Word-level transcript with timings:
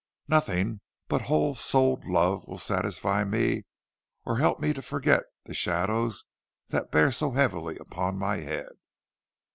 Nothing 0.27 0.81
but 1.09 1.21
whole 1.29 1.53
souled 1.53 2.05
love 2.05 2.43
will 2.47 2.57
satisfy 2.57 3.23
me 3.23 3.65
or 4.25 4.37
help 4.39 4.59
me 4.59 4.73
to 4.73 4.81
forget 4.81 5.25
the 5.45 5.53
shadows 5.53 6.25
that 6.69 6.89
bear 6.91 7.11
so 7.11 7.33
heavily 7.33 7.77
upon 7.77 8.17
my 8.17 8.37
head. 8.37 8.71